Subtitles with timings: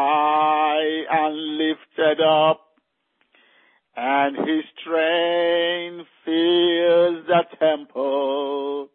[0.00, 2.60] high and lifted up,
[3.96, 8.88] and his train fills the temple.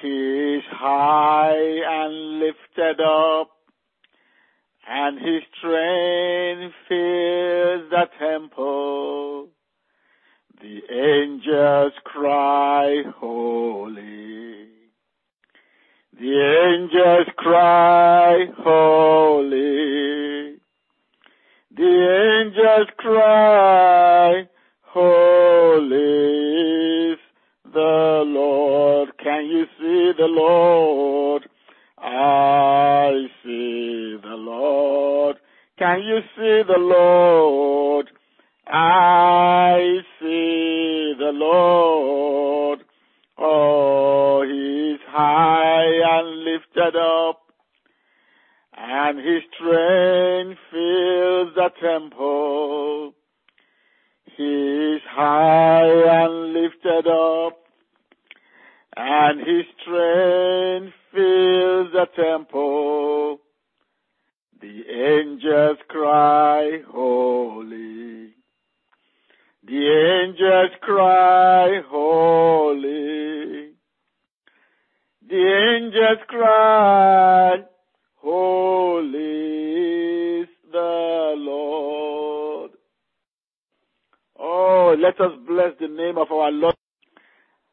[0.00, 1.62] He is high
[1.98, 3.50] and lifted up,
[4.88, 9.48] and his train fills the temple.
[10.60, 14.59] The angels cry, holy.
[16.20, 20.58] The angels cry, holy.
[21.74, 24.46] The angels cry,
[24.82, 25.96] holy
[27.12, 27.18] is
[27.72, 29.16] the Lord.
[29.16, 31.48] Can you see the Lord?
[31.96, 35.36] I see the Lord.
[35.78, 38.10] Can you see the Lord?
[38.66, 42.80] I see the Lord.
[43.38, 47.40] Oh, he's high and lifted up,
[48.76, 53.14] and his train fills the temple.
[54.36, 57.58] He's high and lifted up,
[58.96, 63.40] and his train fills the temple.
[64.60, 68.34] The angels cry, holy.
[69.64, 73.59] The angels cry, holy.
[75.30, 77.58] The angels cry,
[78.16, 79.16] holy
[80.40, 82.72] is the Lord.
[84.36, 86.74] Oh, let us bless the name of our Lord.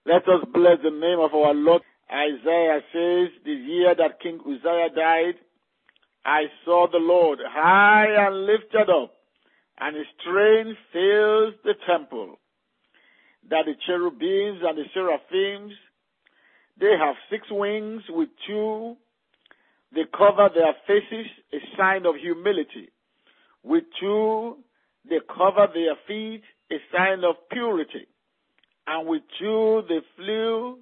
[0.05, 1.81] Let us bless the name of our Lord.
[2.11, 5.39] Isaiah says, the year that King Uzziah died,
[6.23, 9.14] I saw the Lord high and lifted up,
[9.80, 12.38] and his train fills the temple.
[13.49, 15.73] That the cherubims and the seraphims,
[16.80, 18.95] they have six wings with two.
[19.94, 22.89] They cover their faces, a sign of humility.
[23.64, 24.58] With two,
[25.10, 28.08] they cover their feet, a sign of purity.
[28.86, 30.77] And with two, they flew,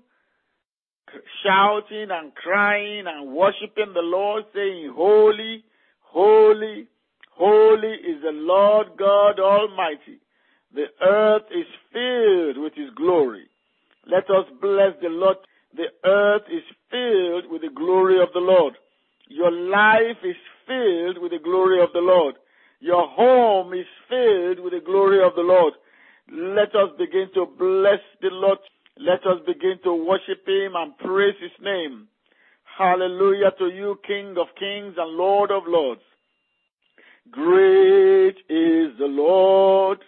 [1.43, 5.63] shouting and crying and worshiping the Lord, saying, Holy,
[6.01, 6.87] holy,
[7.31, 10.19] holy is the Lord God Almighty.
[10.73, 13.47] The earth is filled with His glory.
[14.05, 15.37] Let us bless the Lord.
[15.75, 18.75] The earth is filled with the glory of the Lord.
[19.27, 22.35] Your life is filled with the glory of the Lord.
[22.79, 25.73] Your home is filled with the glory of the Lord.
[26.31, 28.59] Let us begin to bless the Lord.
[28.97, 32.07] Let us begin to worship Him and praise His name.
[32.77, 36.01] Hallelujah to you, King of kings and Lord of lords.
[37.31, 39.99] Great is the Lord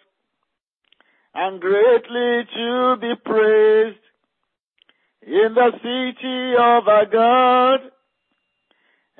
[1.33, 4.06] and greatly to be praised
[5.27, 7.79] in the city of our God,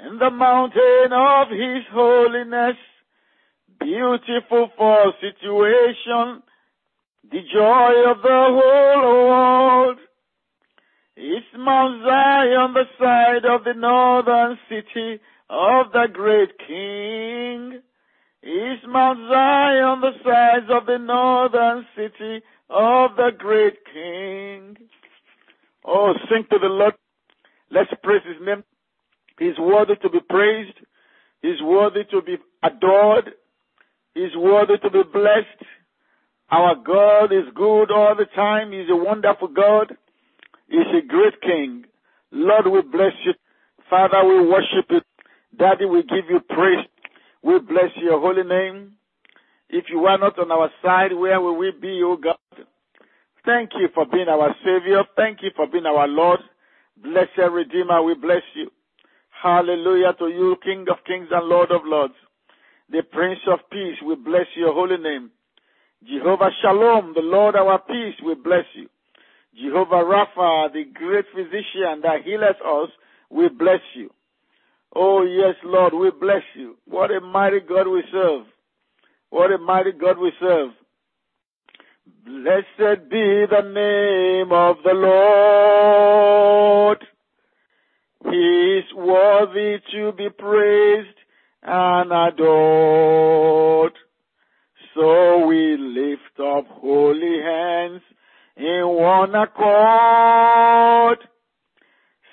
[0.08, 2.78] in the mountain of His holiness,
[3.78, 6.44] beautiful for situation,
[7.30, 9.98] the joy of the whole world.
[11.18, 15.20] Is Mount Zion the side of the northern city
[15.50, 17.82] of the great King?
[18.44, 24.78] Is Mount Zion the sides of the northern city of the great King?
[25.88, 26.94] Oh, sing to the Lord.
[27.72, 28.64] Let's praise His name.
[29.40, 30.78] He's worthy to be praised.
[31.42, 33.32] He's worthy to be adored.
[34.14, 35.64] He's worthy to be blessed.
[36.50, 38.72] Our God is good all the time.
[38.72, 39.96] He's a wonderful God.
[40.70, 41.86] He's a great King.
[42.32, 43.34] Lord, we bless you.
[43.90, 45.02] Father, we worship you.
[45.58, 46.86] Daddy, we give you praise.
[47.44, 48.94] We bless your holy name.
[49.70, 52.36] If you are not on our side, where will we be, O God?
[53.48, 55.04] Thank you for being our Savior.
[55.16, 56.42] Thank you for being our Lord.
[57.02, 58.70] Blessed Redeemer, we bless you.
[59.42, 62.14] Hallelujah to you, King of kings and Lord of lords.
[62.92, 65.32] The Prince of Peace, we bless your holy name.
[66.04, 68.90] Jehovah Shalom, the Lord our peace, we bless you.
[69.56, 72.90] Jehovah Rapha, the great physician that healeth us,
[73.32, 74.10] we bless you.
[74.94, 76.76] Oh yes, Lord, we bless you.
[76.86, 78.46] What a mighty God we serve.
[79.30, 80.72] What a mighty God we serve.
[82.26, 86.48] Blessed be the name of the Lord.
[88.24, 91.18] He is worthy to be praised
[91.64, 93.94] and adored.
[94.96, 98.02] So we lift up holy hands
[98.56, 101.20] in one accord,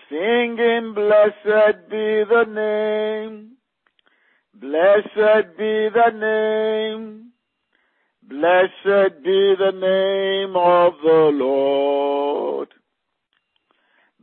[0.09, 3.57] singing, Blessed be the name,
[4.55, 7.24] blessed be the name,
[8.29, 12.69] blessed be the name of the Lord.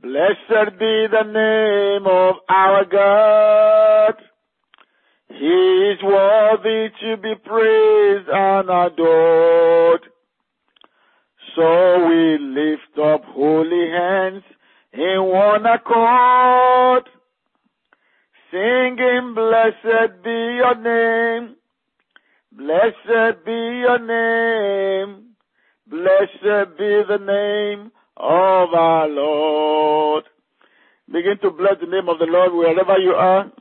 [0.01, 4.15] Blessed be the name of our God.
[5.29, 10.01] He is worthy to be praised and adored.
[11.55, 14.43] So we lift up holy hands
[14.93, 17.03] in one accord,
[18.51, 21.55] singing, Blessed be your name,
[22.51, 25.35] blessed be your name,
[25.87, 30.25] blessed be the name of our Lord.
[31.07, 33.51] Begin to bless the name of the Lord wherever you are.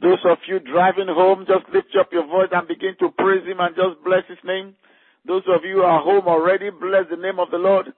[0.00, 3.60] Those of you driving home, just lift up your voice and begin to praise Him
[3.60, 4.74] and just bless His name.
[5.26, 7.92] Those of you who are home already, bless the name of the Lord.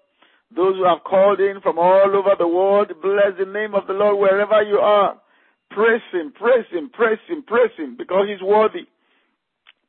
[0.54, 3.94] Those who have called in from all over the world, bless the name of the
[3.94, 5.16] Lord wherever you are.
[5.70, 8.86] Praise Him, praise Him, praise Him, praise Him, because He's worthy.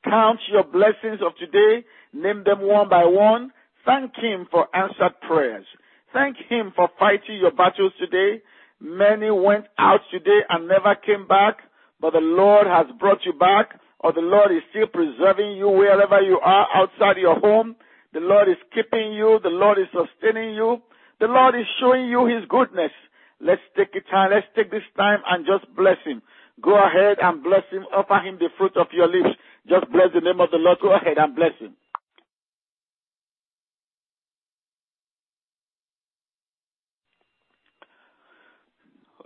[0.04, 3.52] Count your blessings of today, name them one by one.
[3.86, 5.66] Thank Him for answered prayers.
[6.14, 8.42] Thank Him for fighting your battles today.
[8.80, 11.58] Many went out today and never came back,
[12.02, 16.22] but the Lord has brought you back or the Lord is still preserving you wherever
[16.22, 17.76] you are outside your home.
[18.14, 19.40] The Lord is keeping you.
[19.42, 20.84] The Lord is sustaining you.
[21.20, 22.92] The Lord is showing you His goodness.
[23.40, 24.32] Let's take a time.
[24.32, 26.22] Let's take this time and just bless Him.
[26.62, 27.84] Go ahead and bless Him.
[27.96, 29.40] Offer Him the fruit of your lips.
[29.68, 30.78] Just bless the name of the Lord.
[30.82, 31.76] Go ahead and bless Him.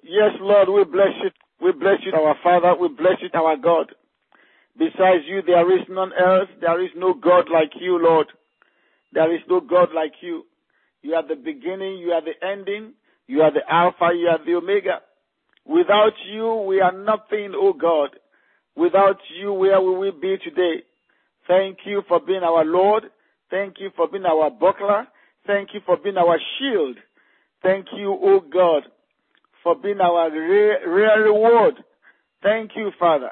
[0.03, 1.29] Yes, Lord, we bless you.
[1.59, 2.75] We bless you, our Father.
[2.79, 3.91] We bless you, our God.
[4.77, 6.49] Besides you, there is none else.
[6.61, 8.27] There is no God like you, Lord.
[9.11, 10.43] There is no God like you.
[11.01, 12.93] You are the beginning, you are the ending,
[13.27, 14.99] you are the Alpha, you are the Omega.
[15.65, 18.09] Without you, we are nothing, O God.
[18.77, 20.83] Without you, where will we be today?
[21.47, 23.05] Thank you for being our Lord.
[23.49, 25.07] Thank you for being our buckler.
[25.47, 26.97] Thank you for being our shield.
[27.63, 28.83] Thank you, O God,
[29.63, 31.75] for being our real reward.
[32.43, 33.31] Thank you, Father.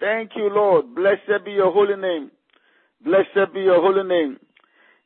[0.00, 0.94] Thank you, Lord.
[0.96, 2.32] Blessed be your holy name.
[3.04, 4.38] Blessed be your holy name.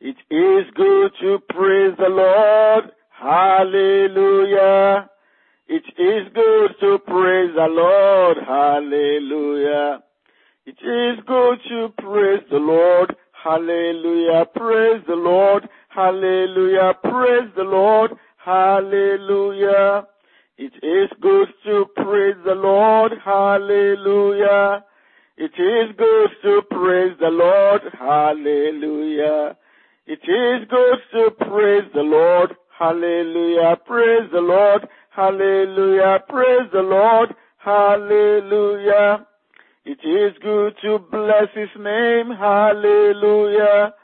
[0.00, 2.92] It is good to praise the Lord.
[3.10, 5.10] Hallelujah.
[5.68, 8.36] It is good to praise the Lord.
[8.46, 10.02] Hallelujah.
[10.64, 13.16] It is good to praise the Lord.
[13.32, 14.46] Hallelujah.
[14.54, 15.68] Praise the Lord.
[15.88, 16.94] Hallelujah.
[17.02, 18.12] Praise the Lord.
[18.36, 20.06] Hallelujah.
[20.56, 23.12] It is good to praise the Lord.
[23.24, 24.84] Hallelujah.
[25.36, 27.82] It is good to praise the Lord.
[27.98, 29.56] Hallelujah.
[30.06, 32.54] It is good to praise the Lord.
[32.78, 33.76] Hallelujah.
[33.84, 34.86] Praise the Lord.
[35.16, 36.18] Hallelujah.
[36.28, 37.34] Praise the Lord.
[37.56, 39.26] Hallelujah.
[39.86, 42.36] It is good to bless His name.
[42.38, 43.94] Hallelujah.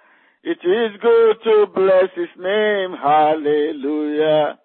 [0.43, 2.97] It is good to bless His name.
[2.97, 4.59] Hallelujah.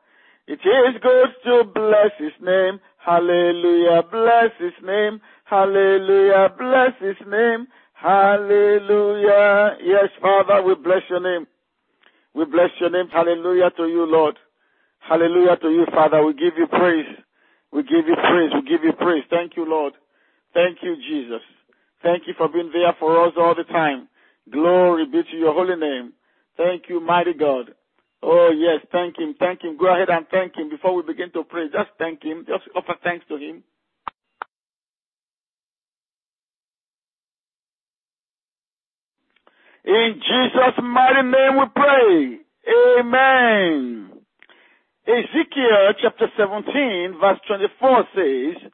[0.48, 2.80] It is good to bless His name.
[3.06, 4.04] Hallelujah.
[4.10, 5.20] Bless His name.
[5.44, 6.48] Hallelujah.
[6.58, 7.68] Bless His name.
[7.92, 9.76] Hallelujah.
[9.84, 11.46] Yes, Father, we bless your name.
[12.34, 13.10] We bless your name.
[13.12, 14.38] Hallelujah to you, Lord.
[15.08, 16.26] Hallelujah to you, Father.
[16.26, 17.08] We give you praise.
[17.72, 18.52] We give you praise.
[18.54, 19.24] We give you praise.
[19.30, 19.94] Thank you, Lord.
[20.54, 21.42] Thank you, Jesus.
[22.04, 24.10] Thank you for being there for us all the time.
[24.52, 26.14] Glory be to your holy name.
[26.58, 27.72] Thank you, mighty God.
[28.24, 29.78] Oh, yes, thank Him, thank Him.
[29.78, 31.66] Go ahead and thank Him before we begin to pray.
[31.68, 32.46] Just thank Him.
[32.48, 33.64] Just offer thanks to Him.
[39.86, 42.40] In Jesus' mighty name we pray.
[43.00, 44.17] Amen.
[45.08, 48.72] Ezekiel chapter 17 verse 24 says,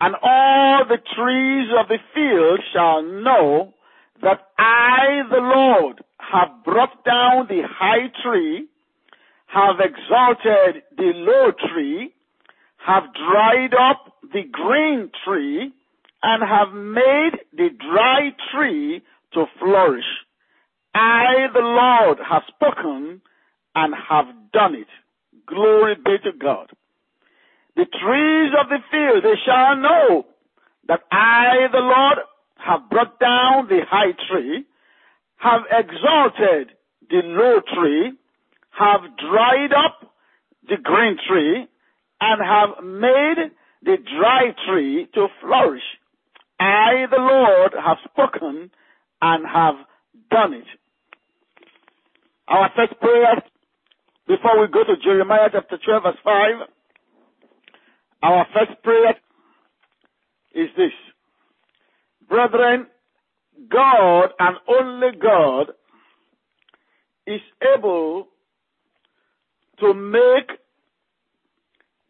[0.00, 3.74] And all the trees of the field shall know
[4.22, 8.68] that I, the Lord, have brought down the high tree
[9.54, 12.12] have exalted the low tree,
[12.84, 15.72] have dried up the green tree,
[16.22, 19.02] and have made the dry tree
[19.32, 20.04] to flourish.
[20.94, 23.20] I, the Lord, have spoken
[23.74, 24.88] and have done it.
[25.46, 26.70] Glory be to God.
[27.76, 30.26] The trees of the field, they shall know
[30.88, 32.18] that I, the Lord,
[32.56, 34.64] have brought down the high tree,
[35.36, 36.76] have exalted
[37.10, 38.12] the low tree,
[38.70, 40.12] have dried up
[40.68, 41.66] the green tree
[42.20, 43.50] and have made
[43.82, 45.82] the dry tree to flourish.
[46.58, 48.70] I, the Lord, have spoken
[49.20, 49.74] and have
[50.30, 50.66] done it.
[52.48, 53.42] Our first prayer
[54.26, 56.34] before we go to Jeremiah chapter 12 verse 5.
[58.22, 59.14] Our first prayer
[60.54, 60.92] is this.
[62.28, 62.86] Brethren,
[63.70, 65.72] God and only God
[67.26, 67.40] is
[67.76, 68.28] able
[69.80, 70.58] to make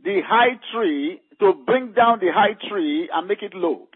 [0.04, 3.88] the high tree, to bring down the high tree and make it low.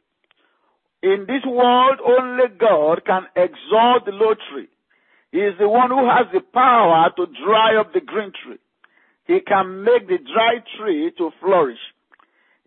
[1.03, 4.69] In this world, only God can exalt the low tree.
[5.33, 8.59] He is the one who has the power to dry up the green tree.
[9.27, 11.79] He can make the dry tree to flourish.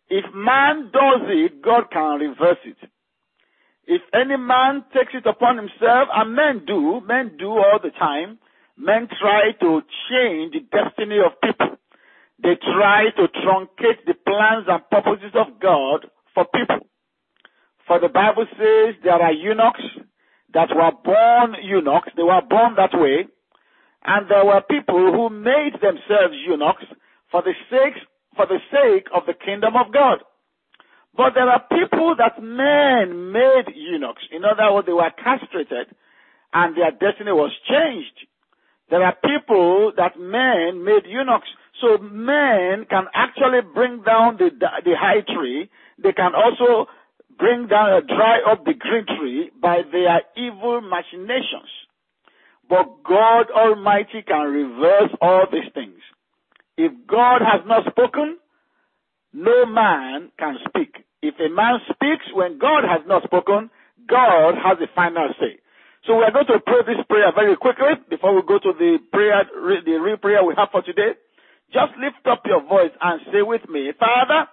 [0.10, 2.77] If man does it, God can reverse it.
[3.88, 8.38] If any man takes it upon himself, and men do, men do all the time,
[8.77, 11.77] men try to change the destiny of people.
[12.44, 16.88] They try to truncate the plans and purposes of God for people.
[17.88, 19.84] For the Bible says there are eunuchs
[20.53, 22.10] that were born eunuchs.
[22.15, 23.27] They were born that way.
[24.03, 26.86] And there were people who made themselves eunuchs
[27.29, 28.01] for the sake,
[28.36, 30.20] for the sake of the kingdom of God.
[31.15, 34.24] But there are people that men made eunuchs.
[34.31, 35.93] In other words, they were castrated
[36.53, 38.27] and their destiny was changed.
[38.89, 41.48] There are people that men made eunuchs.
[41.79, 45.70] So men can actually bring down the, the high tree.
[46.01, 46.88] They can also
[47.42, 51.74] bring down, uh, dry up the green tree by their evil machinations.
[52.70, 55.98] But God Almighty can reverse all these things.
[56.78, 58.38] If God has not spoken,
[59.34, 61.04] no man can speak.
[61.22, 63.70] If a man speaks when God has not spoken,
[64.08, 65.60] God has the final say.
[66.08, 68.98] So we are going to pray this prayer very quickly before we go to the
[69.12, 69.44] prayer,
[69.86, 71.14] the real prayer we have for today.
[71.74, 74.50] Just lift up your voice and say with me, Father,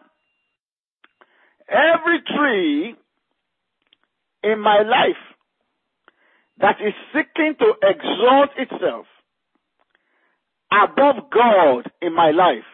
[1.69, 2.95] every tree
[4.43, 5.23] in my life
[6.61, 9.07] that is seeking to exalt itself
[10.73, 12.67] above God in my life,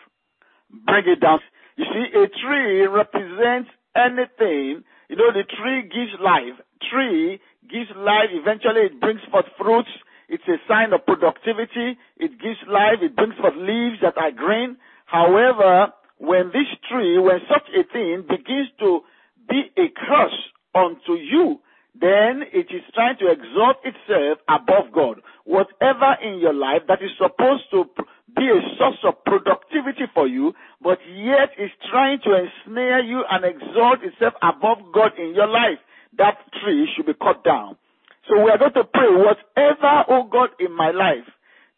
[0.86, 1.40] bring it down.
[1.76, 4.82] You see, a tree represents anything.
[5.08, 6.58] You know, the tree gives life.
[6.90, 8.30] Tree gives life.
[8.32, 9.90] Eventually, it brings forth fruits.
[10.28, 11.98] It's a sign of productivity.
[12.16, 13.02] It gives life.
[13.02, 14.76] It brings forth leaves that are green.
[15.06, 15.92] However,
[16.26, 19.00] when this tree, when such a thing begins to
[19.48, 20.40] be a curse
[20.74, 21.60] unto you,
[21.94, 25.20] then it is trying to exalt itself above God.
[25.44, 27.84] Whatever in your life that is supposed to
[28.34, 33.44] be a source of productivity for you, but yet is trying to ensnare you and
[33.44, 35.78] exalt itself above God in your life,
[36.18, 37.76] that tree should be cut down.
[38.28, 41.28] So we are going to pray, whatever, oh God, in my life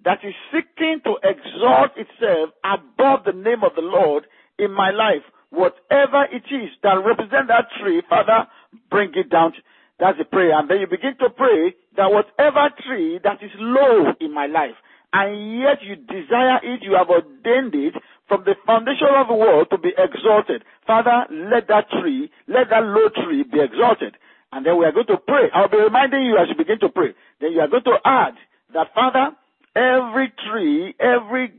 [0.04, 4.24] that is seeking to exalt itself above the name of the Lord
[4.58, 8.46] in my life, whatever it is that represent that tree, Father,
[8.90, 9.52] bring it down.
[9.98, 10.58] That's the prayer.
[10.58, 14.76] And then you begin to pray that whatever tree that is low in my life,
[15.12, 17.94] and yet you desire it, you have ordained it
[18.28, 20.64] from the foundation of the world to be exalted.
[20.86, 24.16] Father, let that tree, let that low tree be exalted.
[24.52, 25.48] And then we are going to pray.
[25.54, 27.14] I'll be reminding you as you begin to pray.
[27.40, 28.34] Then you are going to add
[28.74, 29.30] that, Father,
[29.74, 31.52] every tree, every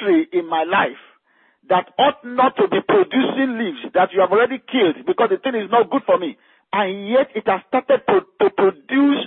[0.00, 1.00] tree in my life
[1.68, 5.54] that ought not to be producing leaves that you have already killed because the thing
[5.54, 6.36] is not good for me.
[6.72, 9.20] And yet it has started to, to produce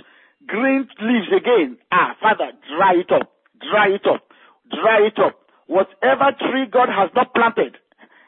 [0.46, 1.78] green leaves again.
[1.90, 3.30] Ah, Father, dry it up.
[3.62, 4.22] Dry it up.
[4.70, 5.38] Dry it up.
[5.66, 7.78] Whatever tree God has not planted,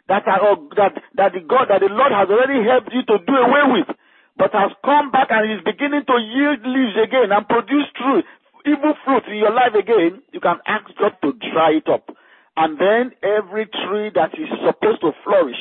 [0.09, 3.17] that, are, oh, that, that the God, that the Lord has already helped you to
[3.25, 3.91] do away with,
[4.37, 8.23] but has come back and is beginning to yield leaves again and produce true
[8.67, 12.09] evil fruit in your life again, you can ask God to dry it up.
[12.57, 15.59] And then every tree that is supposed to flourish,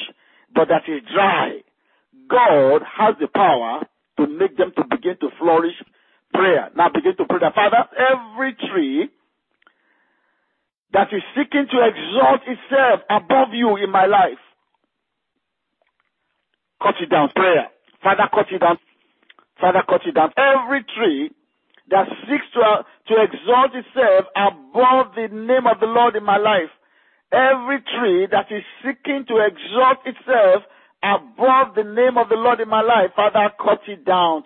[0.53, 1.59] but that is dry,
[2.29, 3.81] God has the power
[4.17, 5.75] to make them to begin to flourish.
[6.33, 6.69] Prayer.
[6.75, 9.07] Now begin to pray that Father, every tree
[10.93, 14.41] that is seeking to exalt itself above you in my life.
[16.81, 17.69] Cut it down, prayer.
[18.01, 18.77] Father, cut it down.
[19.59, 20.31] Father, cut it down.
[20.37, 21.31] Every tree
[21.89, 26.37] that seeks to, uh, to exalt itself above the name of the Lord in my
[26.37, 26.69] life.
[27.33, 30.69] Every tree that is seeking to exalt itself
[31.01, 34.43] above the name of the Lord in my life, Father, cut it down.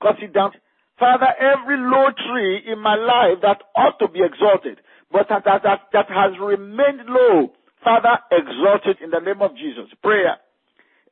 [0.00, 0.52] Cut it down.
[0.98, 4.78] Father, every low tree in my life that ought to be exalted,
[5.10, 7.50] but that, that, that, that has remained low.
[7.82, 9.90] Father, exalt it in the name of Jesus.
[10.02, 10.38] Prayer.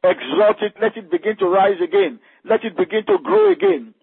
[0.02, 0.74] Exalt it.
[0.80, 2.20] Let it begin to rise again.
[2.44, 3.94] Let it begin to grow again.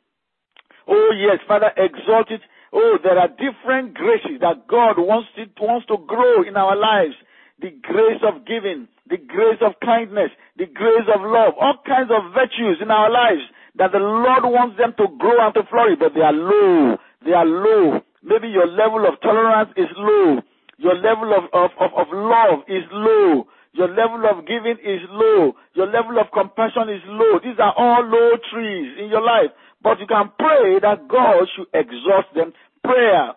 [0.87, 2.41] Oh yes, Father, exalt it.
[2.73, 7.13] Oh, there are different graces that God wants it, wants to grow in our lives.
[7.61, 12.33] The grace of giving, the grace of kindness, the grace of love, all kinds of
[12.33, 13.45] virtues in our lives
[13.77, 16.97] that the Lord wants them to grow and to flourish, but they are low.
[17.21, 18.01] They are low.
[18.25, 20.41] Maybe your level of tolerance is low.
[20.77, 23.45] Your level of, of, of, of love is low.
[23.73, 25.53] Your level of giving is low.
[25.73, 27.41] Your level of compassion is low.
[27.41, 29.49] These are all low trees in your life.
[29.81, 32.53] But you can pray that God should exhaust them.
[32.83, 33.33] Prayer,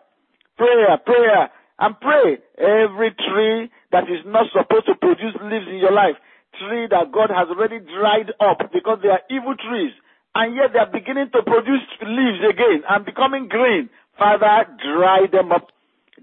[0.57, 2.39] prayer, prayer, and pray.
[2.59, 6.17] Every tree that is not supposed to produce leaves in your life,
[6.59, 9.93] tree that God has already dried up because they are evil trees,
[10.35, 13.89] and yet they are beginning to produce leaves again and becoming green.
[14.19, 15.69] Father, dry them up,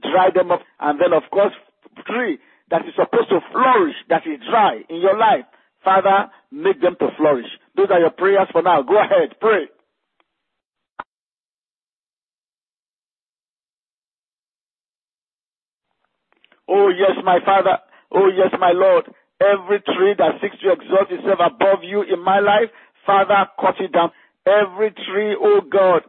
[0.01, 1.53] dry them up, and then of course,
[2.05, 2.39] tree
[2.71, 5.45] that is supposed to flourish, that is dry in your life.
[5.83, 7.49] Father, make them to flourish.
[7.75, 8.81] Those are your prayers for now.
[8.81, 9.67] Go ahead, pray.
[16.67, 17.77] Oh yes, my Father.
[18.11, 19.05] Oh yes, my Lord.
[19.41, 22.71] Every tree that seeks to exalt itself above you in my life,
[23.05, 24.11] Father, cut it down.
[24.45, 26.03] Every tree, oh God,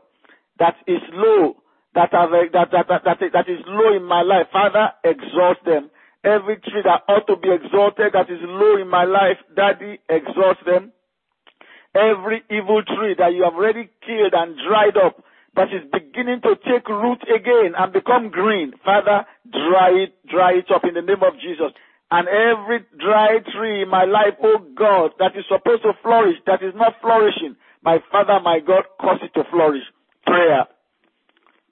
[0.58, 1.56] that is low,
[1.94, 5.64] that, have, eh, that, that, that, that, that is low in my life, Father, exalt
[5.64, 5.90] them.
[6.25, 10.58] Every tree that ought to be exalted, that is low in my life, Daddy, exalt
[10.64, 10.92] them.
[11.94, 15.23] Every evil tree that you have already killed and dried up,
[15.56, 18.73] that is beginning to take root again and become green.
[18.84, 21.70] Father, dry it, dry it up in the name of Jesus.
[22.11, 26.62] And every dry tree in my life, oh God, that is supposed to flourish, that
[26.62, 29.84] is not flourishing, my Father, my God, cause it to flourish.
[30.26, 30.66] Prayer.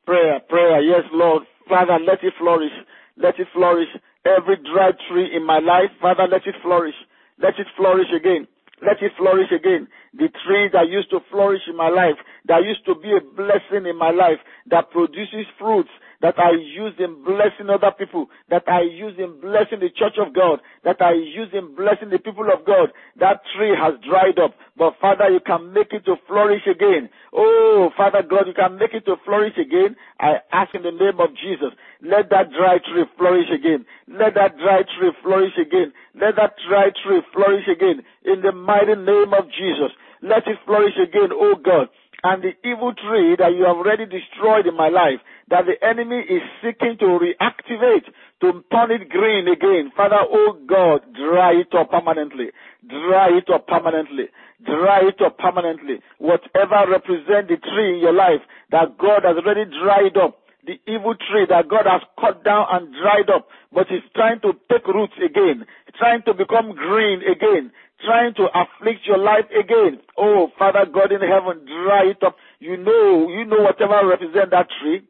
[0.04, 0.80] Prayer, prayer.
[0.82, 1.44] Yes, Lord.
[1.68, 2.72] Father, let it flourish.
[3.16, 3.88] Let it flourish.
[4.24, 6.94] Every dry tree in my life, Father, let it flourish.
[7.38, 8.46] Let it flourish again.
[8.82, 9.88] Let it flourish again.
[10.12, 13.86] The tree that used to flourish in my life, that used to be a blessing
[13.86, 14.38] in my life,
[14.70, 15.90] that produces fruits,
[16.22, 20.32] that I use in blessing other people, that I use in blessing the church of
[20.32, 22.94] God, that I use in blessing the people of God.
[23.18, 27.10] That tree has dried up, but Father, you can make it to flourish again.
[27.34, 29.98] Oh, Father God, you can make it to flourish again.
[30.20, 33.84] I ask in the name of Jesus, let that dry tree flourish again.
[34.06, 35.92] Let that dry tree flourish again.
[36.14, 39.90] Let that dry tree flourish again in the mighty name of Jesus.
[40.22, 41.90] Let it flourish again, oh God.
[42.24, 45.18] And the evil tree that you have already destroyed in my life,
[45.50, 48.06] that the enemy is seeking to reactivate,
[48.40, 49.90] to turn it green again.
[49.96, 52.54] Father, oh God, dry it up permanently.
[52.86, 54.30] Dry it up permanently.
[54.64, 55.98] Dry it up permanently.
[56.18, 61.14] Whatever represents the tree in your life that God has already dried up, the evil
[61.18, 65.18] tree that God has cut down and dried up, but is trying to take roots
[65.18, 65.66] again,
[65.98, 67.72] trying to become green again,
[68.04, 70.00] trying to afflict your life again.
[70.18, 72.36] Oh, Father God in heaven, dry it up.
[72.58, 75.02] You know, you know whatever represent that tree.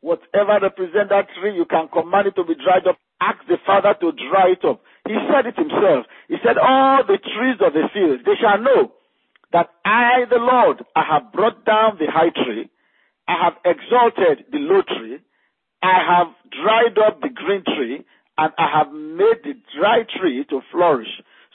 [0.00, 2.98] Whatever represent that tree, you can command it to be dried up.
[3.20, 4.80] Ask the Father to dry it up.
[5.08, 6.06] He said it himself.
[6.28, 8.92] He said, all the trees of the field, they shall know
[9.52, 12.68] that I, the Lord, I have brought down the high tree.
[13.26, 15.18] I have exalted the low tree.
[15.82, 18.04] I have dried up the green tree
[18.38, 21.08] and I have made the dry tree to flourish.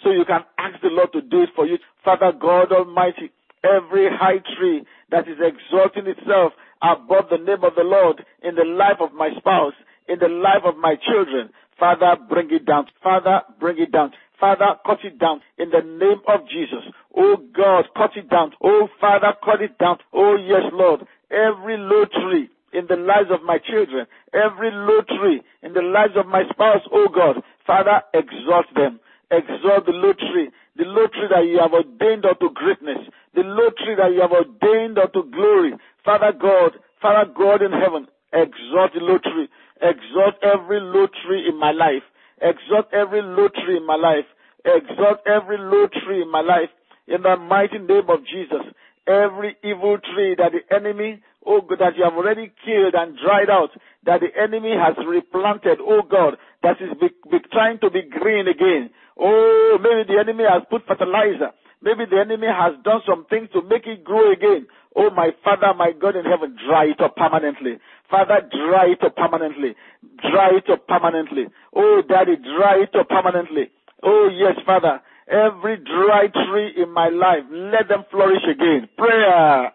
[0.03, 1.77] So you can ask the Lord to do it for you.
[2.03, 3.31] Father God Almighty,
[3.63, 8.65] every high tree that is exalting itself above the name of the Lord in the
[8.65, 9.73] life of my spouse,
[10.07, 11.49] in the life of my children.
[11.79, 12.87] Father, bring it down.
[13.03, 14.11] Father, bring it down.
[14.39, 16.81] Father, cut it down in the name of Jesus.
[17.15, 18.53] Oh God, cut it down.
[18.63, 19.97] Oh Father, cut it down.
[20.13, 21.01] Oh yes, Lord.
[21.29, 26.13] Every low tree in the lives of my children, every low tree in the lives
[26.15, 28.99] of my spouse, oh God, Father, exalt them.
[29.31, 32.99] Exalt the tree, the tree that you have ordained unto greatness,
[33.33, 33.43] the
[33.79, 35.71] tree that you have ordained unto glory.
[36.03, 39.47] Father God, Father God in heaven, exalt the tree.
[39.81, 40.79] Exalt every
[41.23, 42.03] tree in my life.
[42.41, 43.21] Exalt every
[43.63, 44.27] tree in my life.
[44.65, 45.57] Exalt every
[46.03, 46.69] tree in my life.
[47.07, 48.67] In the mighty name of Jesus.
[49.07, 53.49] Every evil tree that the enemy, oh God, that you have already killed and dried
[53.49, 53.71] out,
[54.05, 58.47] that the enemy has replanted, oh God, that is be, be trying to be green
[58.47, 58.91] again.
[59.19, 61.51] Oh, maybe the enemy has put fertilizer.
[61.81, 64.67] Maybe the enemy has done some things to make it grow again.
[64.95, 67.79] Oh, my Father, my God in heaven, dry it up permanently.
[68.09, 69.75] Father, dry it up permanently.
[70.21, 71.45] Dry it up permanently.
[71.75, 73.71] Oh, Daddy, dry it up permanently.
[74.03, 75.01] Oh, yes, Father.
[75.27, 78.89] Every dry tree in my life, let them flourish again.
[78.97, 79.71] Prayer.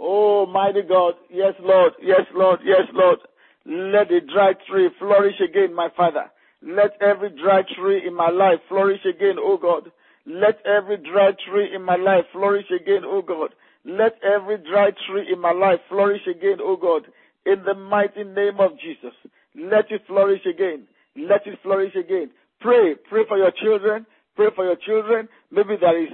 [0.00, 1.14] Oh, mighty God.
[1.28, 1.92] Yes, Lord.
[2.02, 2.60] Yes, Lord.
[2.64, 3.18] Yes, Lord.
[3.66, 6.30] Let the dry tree flourish again, my Father.
[6.62, 9.92] Let every dry tree in my life flourish again, O God.
[10.26, 13.50] Let every dry tree in my life flourish again, O God.
[13.84, 17.06] Let every dry tree in my life flourish again, O God.
[17.44, 19.16] In the mighty name of Jesus.
[19.54, 20.84] Let it flourish again.
[21.16, 22.30] Let it flourish again.
[22.60, 22.94] Pray.
[23.08, 24.06] Pray for your children.
[24.36, 25.28] Pray for your children.
[25.50, 26.08] Maybe there is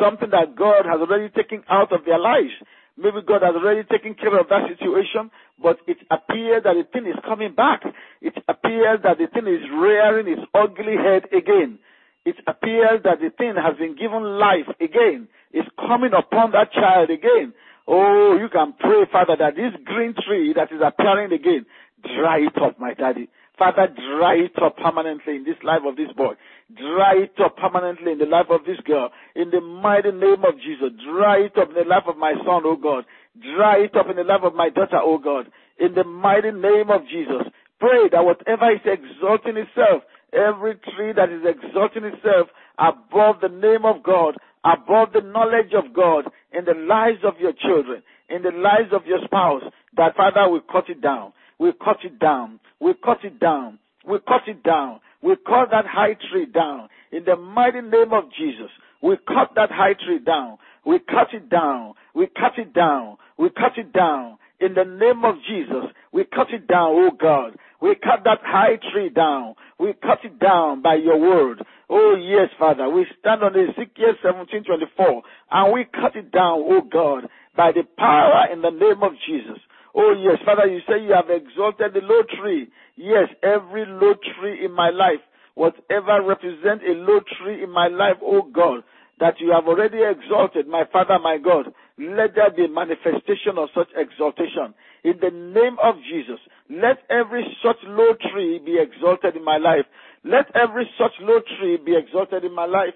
[0.00, 2.52] something that God has already taken out of their lives.
[2.96, 5.30] Maybe God has already taken care of that situation,
[5.60, 7.82] but it appears that the thing is coming back.
[8.22, 11.78] It appears that the thing is rearing its ugly head again.
[12.24, 15.28] It appears that the thing has been given life again.
[15.52, 17.52] It's coming upon that child again.
[17.86, 21.66] Oh, you can pray, Father, that this green tree that is appearing again,
[22.02, 23.28] dry it up, my daddy.
[23.58, 26.34] Father, dry it up permanently in this life of this boy.
[26.74, 29.10] Dry it up permanently in the life of this girl.
[29.36, 30.90] In the mighty name of Jesus.
[31.06, 33.04] Dry it up in the life of my son, oh God.
[33.38, 35.46] Dry it up in the life of my daughter, oh God.
[35.78, 37.46] In the mighty name of Jesus.
[37.78, 43.84] Pray that whatever is exalting itself, every tree that is exalting itself above the name
[43.84, 48.50] of God, above the knowledge of God, in the lives of your children, in the
[48.50, 49.62] lives of your spouse,
[49.96, 51.32] that Father will cut it down.
[51.58, 52.60] We cut it down.
[52.80, 53.78] We cut it down.
[54.06, 55.00] We cut it down.
[55.22, 56.88] We cut that high tree down.
[57.12, 58.70] In the mighty name of Jesus,
[59.02, 60.58] we cut that high tree down.
[60.84, 61.94] We cut it down.
[62.14, 63.16] We cut it down.
[63.38, 64.38] We cut it down.
[64.60, 67.56] In the name of Jesus, we cut it down, oh God.
[67.80, 69.54] We cut that high tree down.
[69.78, 71.62] We cut it down by your word.
[71.90, 72.88] Oh yes, Father.
[72.88, 78.46] We stand on Ezekiel 1724 and we cut it down, oh God, by the power
[78.52, 79.58] in the name of Jesus.
[79.94, 82.68] Oh yes, Father, you say you have exalted the low tree.
[82.96, 85.22] Yes, every low tree in my life,
[85.54, 88.82] whatever represents a low tree in my life, oh God,
[89.20, 93.88] that you have already exalted, my Father, my God, let there be manifestation of such
[93.94, 94.74] exaltation.
[95.04, 99.86] In the name of Jesus, let every such low tree be exalted in my life.
[100.24, 102.94] Let every such low tree be exalted in my life.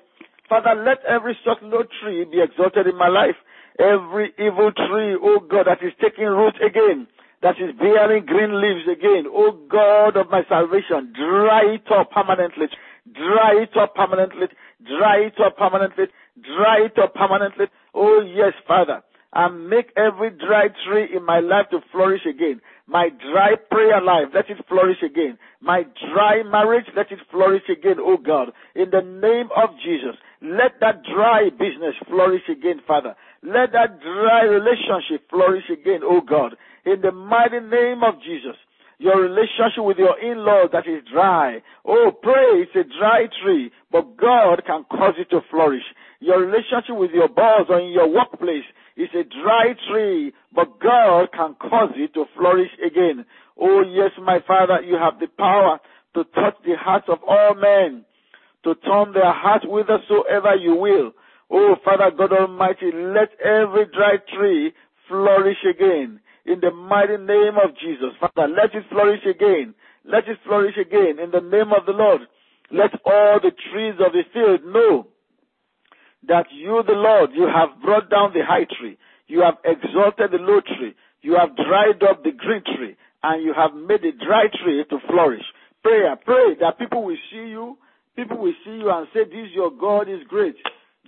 [0.48, 3.36] Father, let every such low tree be exalted in my life.
[3.78, 7.06] Every evil tree, oh God, that is taking root again,
[7.42, 12.66] that is bearing green leaves again, oh God of my salvation, dry it up permanently,
[13.14, 14.48] dry it up permanently,
[14.82, 16.06] dry it up permanently,
[16.42, 17.66] dry it up permanently.
[17.94, 22.60] Oh yes, Father, and make every dry tree in my life to flourish again.
[22.86, 25.38] My dry prayer life, let it flourish again.
[25.60, 28.48] My dry marriage, let it flourish again, oh God.
[28.74, 33.14] In the name of Jesus, let that dry business flourish again, Father.
[33.42, 36.56] Let that dry relationship flourish again, oh God.
[36.84, 38.56] In the mighty name of Jesus.
[38.98, 41.62] Your relationship with your in-laws that is dry.
[41.86, 45.84] Oh, pray, it's a dry tree, but God can cause it to flourish.
[46.18, 51.30] Your relationship with your boss or in your workplace is a dry tree, but God
[51.32, 53.24] can cause it to flourish again.
[53.56, 55.78] Oh yes, my Father, you have the power
[56.14, 58.04] to touch the hearts of all men,
[58.64, 61.12] to turn their hearts whithersoever you will.
[61.50, 64.72] Oh, Father God Almighty, let every dry tree
[65.08, 66.20] flourish again.
[66.44, 68.16] In the mighty name of Jesus.
[68.20, 69.74] Father, let it flourish again.
[70.04, 71.18] Let it flourish again.
[71.22, 72.22] In the name of the Lord.
[72.70, 75.06] Let all the trees of the field know
[76.26, 78.98] that you, the Lord, you have brought down the high tree.
[79.26, 80.94] You have exalted the low tree.
[81.22, 82.96] You have dried up the green tree.
[83.22, 85.44] And you have made the dry tree to flourish.
[85.82, 87.78] Prayer, pray that people will see you.
[88.16, 90.56] People will see you and say, this your God is great.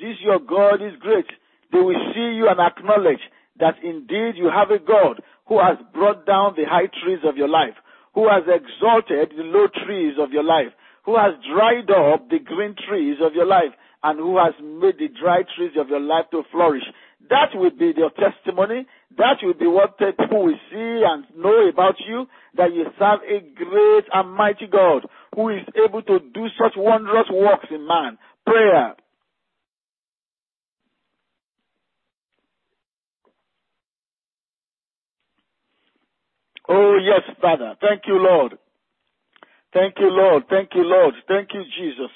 [0.01, 1.29] This your God is great.
[1.73, 3.21] They will see you and acknowledge
[3.61, 7.49] that indeed you have a God who has brought down the high trees of your
[7.49, 7.77] life,
[8.15, 10.73] who has exalted the low trees of your life,
[11.05, 15.13] who has dried up the green trees of your life, and who has made the
[15.21, 16.85] dry trees of your life to flourish.
[17.29, 18.87] That will be your testimony.
[19.19, 23.41] That will be what people will see and know about you, that you serve a
[23.55, 28.17] great and mighty God who is able to do such wondrous works in man.
[28.47, 28.95] Prayer.
[36.71, 37.77] Oh, yes, Father.
[37.83, 38.59] Thank you, Lord.
[39.75, 40.45] Thank you, Lord.
[40.51, 41.15] Thank you, Lord.
[41.29, 42.11] Thank you, Jesus.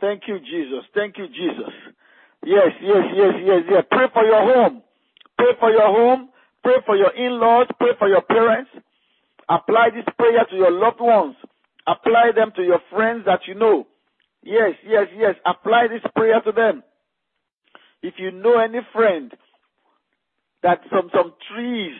[0.00, 0.84] Thank you, Jesus.
[0.94, 1.74] Thank you, Jesus.
[2.44, 3.84] Yes, yes, yes, yes, yes.
[3.90, 4.82] Pray for your home.
[5.38, 6.30] Pray for your home.
[6.64, 7.68] Pray for your in-laws.
[7.80, 8.70] Pray for your parents.
[9.48, 11.36] Apply this prayer to your loved ones.
[11.86, 13.86] Apply them to your friends that you know.
[14.42, 15.34] Yes, yes, yes.
[15.46, 16.82] Apply this prayer to them.
[18.02, 19.32] If you know any friend
[20.62, 21.96] that some, some trees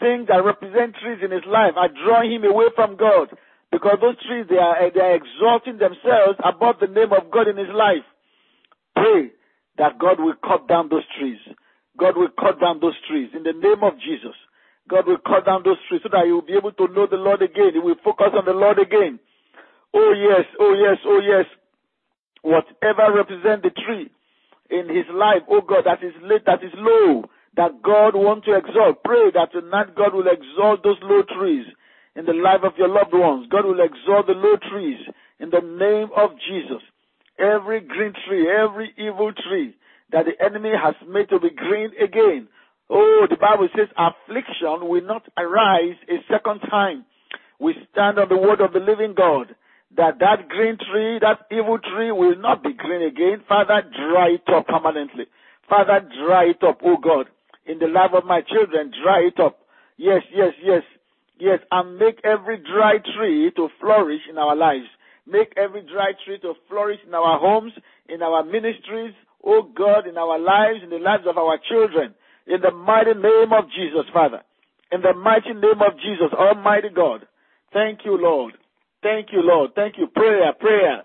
[0.00, 3.30] things that represent trees in his life are drawing him away from God.
[3.70, 7.56] Because those trees, they are, they are exalting themselves above the name of God in
[7.56, 8.06] his life.
[8.94, 9.34] Pray
[9.78, 11.38] that God will cut down those trees.
[11.98, 14.34] God will cut down those trees in the name of Jesus.
[14.88, 17.16] God will cut down those trees so that he will be able to know the
[17.16, 17.72] Lord again.
[17.72, 19.18] He will focus on the Lord again.
[19.94, 21.46] Oh yes, oh yes, oh yes.
[22.42, 24.10] Whatever represent the tree
[24.70, 27.24] in his life, oh God, that is late, that is low,
[27.56, 29.02] that God wants to exalt.
[29.04, 31.66] Pray that tonight God will exalt those low trees
[32.16, 33.46] in the life of your loved ones.
[33.50, 34.98] God will exalt the low trees
[35.38, 36.82] in the name of Jesus.
[37.38, 39.74] Every green tree, every evil tree
[40.12, 42.48] that the enemy has made to be green again.
[42.90, 47.04] Oh, the Bible says affliction will not arise a second time.
[47.58, 49.54] We stand on the word of the living God
[49.96, 53.42] that that green tree, that evil tree will not be green again.
[53.48, 55.26] Father, dry it up permanently.
[55.68, 57.26] Father, dry it up, oh God
[57.66, 58.92] in the life of my children.
[59.02, 59.58] Dry it up.
[59.96, 60.82] Yes, yes, yes.
[61.38, 64.86] Yes, and make every dry tree to flourish in our lives.
[65.26, 67.72] Make every dry tree to flourish in our homes,
[68.08, 72.14] in our ministries, oh God, in our lives, in the lives of our children.
[72.46, 74.42] In the mighty name of Jesus, Father.
[74.92, 77.26] In the mighty name of Jesus, Almighty God.
[77.72, 78.54] Thank you, Lord.
[79.02, 79.70] Thank you, Lord.
[79.74, 80.06] Thank you.
[80.06, 81.02] Prayer, prayer.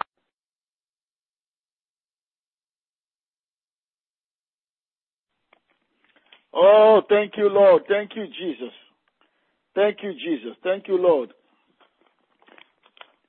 [6.61, 7.83] Oh, thank you, Lord.
[7.87, 8.73] Thank you, Jesus.
[9.75, 10.57] Thank you, Jesus.
[10.61, 11.29] Thank you, Lord.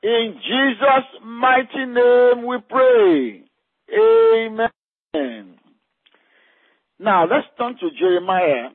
[0.02, 3.42] In Jesus' mighty name we pray.
[3.94, 5.54] Amen.
[6.98, 8.70] Now let's turn to Jeremiah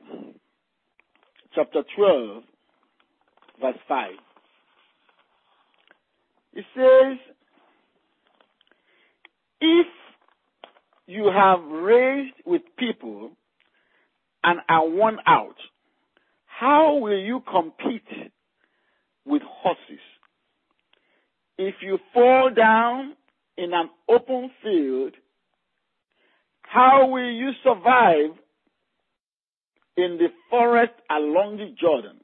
[1.54, 2.42] chapter 12,
[3.60, 4.10] verse 5.
[6.54, 7.18] It says,
[9.60, 9.86] If
[11.06, 13.32] you have raised with people
[14.46, 15.56] and are worn out,
[16.46, 18.32] how will you compete
[19.26, 20.00] with horses?
[21.58, 23.14] If you fall down
[23.58, 25.14] in an open field,
[26.62, 28.38] how will you survive
[29.96, 32.20] in the forest along the Jordan?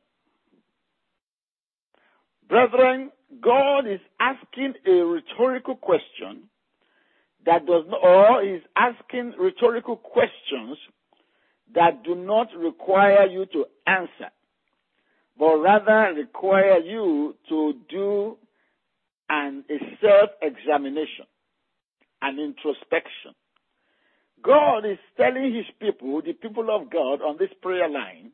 [2.49, 3.11] Brethren,
[3.43, 6.45] God is asking a rhetorical question
[7.47, 10.77] that does not, or is asking rhetorical questions
[11.75, 14.31] that do not require you to answer,
[15.39, 18.37] but rather require you to do
[19.29, 21.27] an, a self-examination,
[22.21, 23.35] an introspection.
[24.43, 28.33] God is telling his people, the people of God on this prayer line,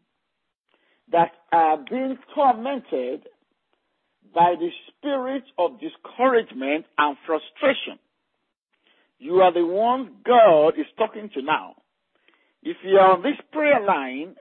[1.12, 3.27] that are being tormented
[4.35, 7.98] by the spirit of discouragement and frustration.
[9.18, 11.77] You are the ones God is talking to now.
[12.62, 14.35] If you are on this prayer line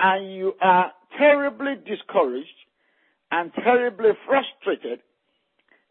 [0.00, 2.48] and you are terribly discouraged
[3.30, 5.00] and terribly frustrated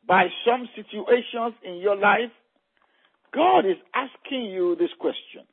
[0.07, 2.31] by some situations in your life,
[3.33, 5.43] God is asking you this question.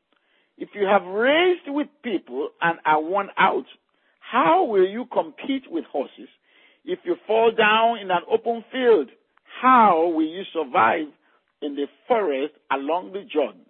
[0.57, 3.65] If you have raced with people and are worn out,
[4.21, 6.29] how will you compete with horses?
[6.85, 9.11] If you fall down in an open field,
[9.61, 11.07] how will you survive
[11.63, 13.63] in the forest along the Jordan?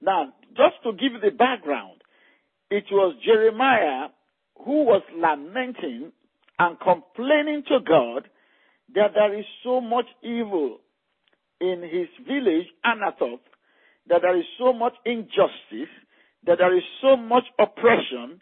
[0.00, 2.02] Now, just to give the background,
[2.70, 4.08] it was Jeremiah
[4.64, 6.12] who was lamenting
[6.58, 8.28] and complaining to God
[8.94, 10.78] that there is so much evil
[11.60, 13.40] in his village, Anathoth,
[14.08, 15.92] that there is so much injustice,
[16.46, 18.40] that there is so much oppression,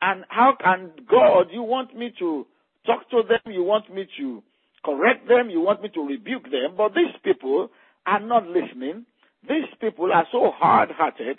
[0.00, 2.46] and how can God, you want me to
[2.86, 4.42] talk to them, you want me to
[4.84, 7.68] correct them, you want me to rebuke them, but these people
[8.06, 9.04] are not listening.
[9.48, 11.38] These people are so hard hearted,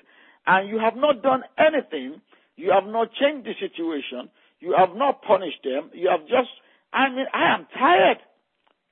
[0.50, 2.20] and you have not done anything.
[2.56, 4.32] You have not changed the situation.
[4.60, 5.92] You have not punished them.
[5.94, 6.50] You have just,
[6.92, 8.18] I mean, I am tired.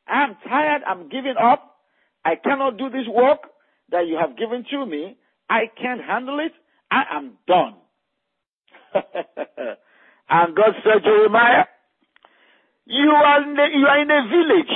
[0.08, 0.82] I am tired.
[0.86, 1.78] I'm giving up.
[2.24, 3.40] I cannot do this work
[3.90, 5.18] that you have given to me.
[5.50, 6.54] I can't handle it.
[6.92, 7.74] I am done.
[10.30, 11.66] and God said, Jeremiah,
[12.86, 14.76] you are, in the, you are in a village.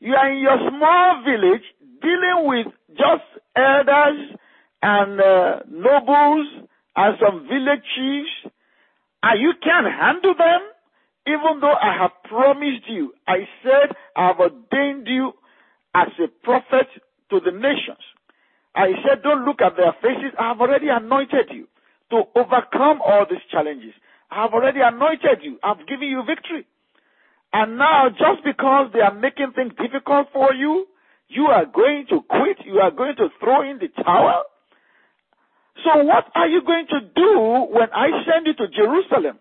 [0.00, 1.62] You are in your small village
[2.00, 4.38] dealing with just elders
[4.82, 6.48] and uh, nobles
[6.96, 8.54] and some village chiefs,
[9.22, 10.60] and you can't handle them,
[11.26, 13.14] even though I have promised you.
[13.26, 15.32] I said I have ordained you
[15.94, 16.88] as a prophet
[17.30, 18.02] to the nations.
[18.74, 20.32] I said, don't look at their faces.
[20.38, 21.68] I have already anointed you
[22.10, 23.92] to overcome all these challenges.
[24.30, 25.58] I have already anointed you.
[25.62, 26.66] I've given you victory.
[27.52, 30.86] And now, just because they are making things difficult for you,
[31.28, 32.64] you are going to quit.
[32.64, 34.44] You are going to throw in the towel.
[35.84, 39.38] So what are you going to do when I send you to Jerusalem?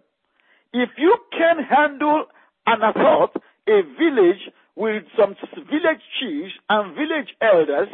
[0.74, 2.26] If you can handle
[2.68, 3.36] Anathoth,
[3.68, 4.42] a village
[4.76, 7.90] with some village chiefs and village elders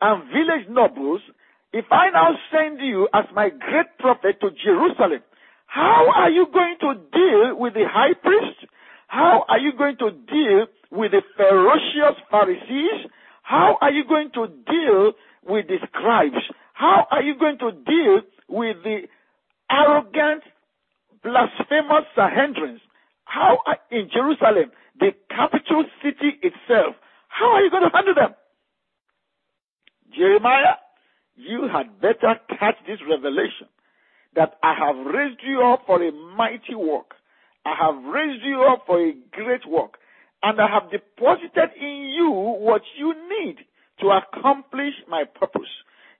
[0.00, 1.20] and village nobles,
[1.72, 5.22] if I now send you as my great prophet to Jerusalem,
[5.66, 8.66] how are you going to deal with the high priest?
[9.06, 13.08] How are you going to deal with the ferocious Pharisees?
[13.42, 15.12] How are you going to deal
[15.46, 16.44] with the scribes?
[16.72, 19.02] How are you going to deal with the
[19.70, 20.42] arrogant,
[21.22, 22.80] blasphemous Sanhedrins?
[23.24, 26.96] How are, in Jerusalem, the capital city itself,
[27.28, 28.34] how are you going to handle them?
[30.16, 30.76] Jeremiah,
[31.36, 33.68] you had better catch this revelation
[34.34, 37.14] that I have raised you up for a mighty work.
[37.64, 39.94] I have raised you up for a great work.
[40.42, 43.56] And I have deposited in you what you need
[44.00, 45.70] to accomplish my purpose.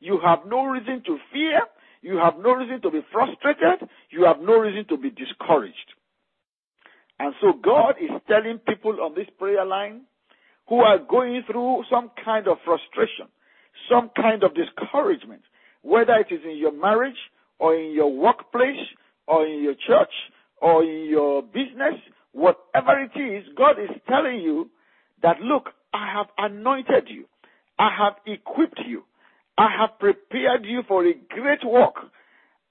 [0.03, 1.61] You have no reason to fear.
[2.03, 3.88] You have no reason to be frustrated.
[4.11, 5.95] You have no reason to be discouraged.
[7.21, 10.03] And so God is telling people on this prayer line
[10.69, 13.29] who are going through some kind of frustration,
[13.88, 15.43] some kind of discouragement,
[15.83, 17.19] whether it is in your marriage
[17.61, 18.83] or in your workplace
[19.29, 20.12] or in your church
[20.61, 21.95] or in your business,
[22.33, 24.69] whatever it is, God is telling you
[25.23, 27.27] that look, I have anointed you.
[27.79, 29.05] I have equipped you.
[29.59, 31.95] I have prepared you for a great work.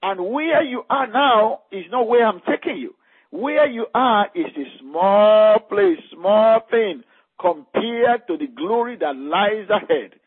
[0.02, 2.94] And where you are now is not where I'm taking you.
[3.30, 7.02] Where you are is a small place, small thing
[7.40, 10.18] compared to the glory that lies ahead.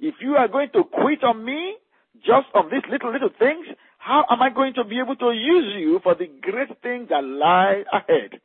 [0.00, 1.76] If you are going to quit on me
[2.24, 3.66] just on these little, little things,
[3.98, 7.24] how am I going to be able to use you for the great thing that
[7.24, 8.40] lies ahead?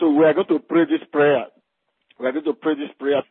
[0.00, 1.46] So we are going to pray this prayer.
[2.18, 3.22] We are going to pray this prayer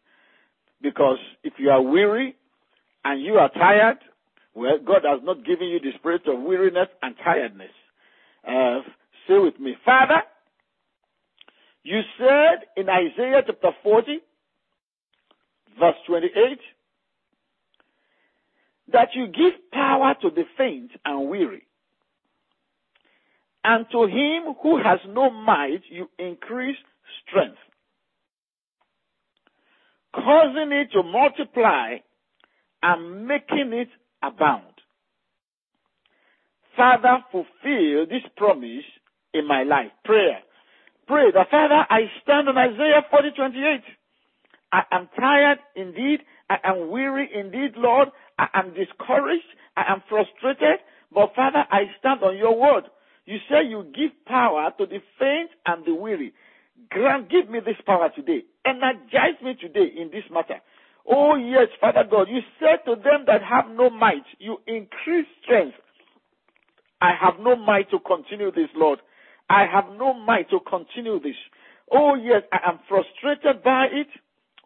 [0.81, 2.35] because if you are weary
[3.03, 3.97] and you are tired,
[4.53, 7.71] well, God has not given you the spirit of weariness and tiredness.
[8.47, 8.81] Uh,
[9.27, 10.21] say with me, Father,
[11.83, 14.19] you said in Isaiah chapter 40,
[15.79, 16.59] verse 28,
[18.91, 21.63] that you give power to the faint and weary.
[23.63, 26.77] And to him who has no might, you increase
[27.27, 27.57] strength,
[30.13, 31.97] causing it to multiply
[32.83, 33.89] and making it
[34.23, 34.63] abound.
[36.75, 38.85] Father, fulfill this promise
[39.33, 39.91] in my life.
[40.05, 40.39] Prayer.
[41.07, 43.81] Pray that, Father, I stand on Isaiah 40, 28.
[44.71, 46.21] I am tired indeed.
[46.49, 48.09] I am weary indeed, Lord.
[48.39, 49.43] I am discouraged.
[49.75, 50.79] I am frustrated.
[51.13, 52.85] But Father, I stand on your word.
[53.25, 56.33] You say you give power to the faint and the weary.
[56.89, 58.43] Grant, give me this power today.
[58.65, 60.61] Energize me today in this matter.
[61.09, 65.77] Oh yes, Father God, you said to them that have no might, you increase strength.
[67.01, 68.99] I have no might to continue this, Lord.
[69.49, 71.35] I have no might to continue this.
[71.91, 74.07] Oh yes, I am frustrated by it.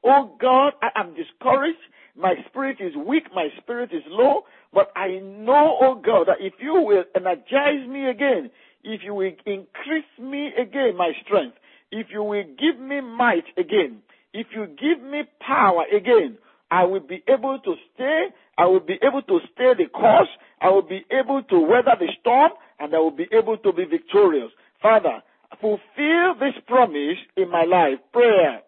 [0.03, 1.79] Oh God, I am discouraged.
[2.15, 3.25] My spirit is weak.
[3.33, 4.43] My spirit is low.
[4.73, 8.51] But I know, oh God, that if you will energize me again,
[8.83, 11.57] if you will increase me again, my strength,
[11.91, 14.01] if you will give me might again,
[14.35, 16.37] if you give me power again,
[16.69, 18.27] I will be able to stay.
[18.57, 20.27] I will be able to stay the course.
[20.61, 23.85] I will be able to weather the storm and I will be able to be
[23.85, 24.51] victorious.
[24.81, 25.23] Father,
[25.61, 27.99] fulfill this promise in my life.
[28.11, 28.59] Prayer.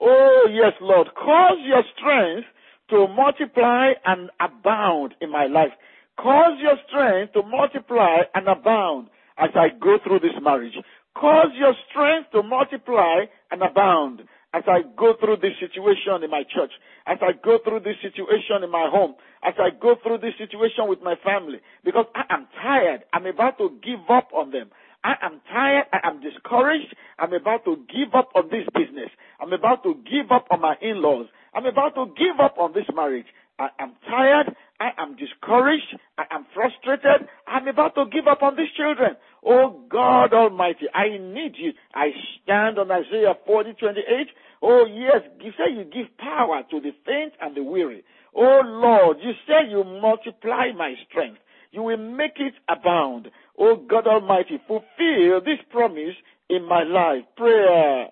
[0.00, 1.08] Oh, yes, Lord.
[1.14, 2.48] Cause your strength
[2.90, 5.72] to multiply and abound in my life.
[6.18, 10.74] Cause your strength to multiply and abound as I go through this marriage.
[11.14, 14.22] Cause your strength to multiply and abound
[14.54, 16.70] as I go through this situation in my church,
[17.06, 20.88] as I go through this situation in my home, as I go through this situation
[20.88, 23.04] with my family, because I am tired.
[23.12, 24.70] I'm about to give up on them.
[25.04, 25.86] I am tired.
[25.92, 26.94] I am discouraged.
[27.18, 29.10] I'm about to give up on this business.
[29.40, 31.26] I'm about to give up on my in-laws.
[31.54, 33.26] I'm about to give up on this marriage.
[33.58, 34.54] I am tired.
[34.80, 35.96] I am discouraged.
[36.18, 37.28] I am frustrated.
[37.46, 39.16] I'm about to give up on these children.
[39.44, 41.72] Oh God Almighty, I need you.
[41.94, 42.10] I
[42.42, 44.26] stand on Isaiah 40, 28.
[44.62, 48.02] Oh yes, you say you give power to the faint and the weary.
[48.34, 51.38] Oh Lord, you say you multiply my strength.
[51.70, 53.28] You will make it abound.
[53.58, 56.16] Oh God Almighty, fulfill this promise
[56.48, 57.24] in my life.
[57.36, 58.08] Prayer.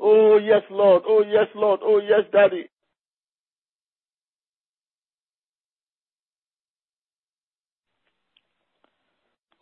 [0.00, 1.02] Oh yes, Lord.
[1.06, 1.80] Oh yes, Lord.
[1.82, 2.66] Oh yes, Daddy.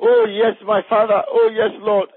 [0.00, 1.22] Oh yes, my Father.
[1.30, 2.08] Oh yes, Lord.